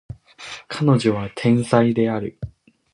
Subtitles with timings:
[0.67, 2.39] 彼女は天才である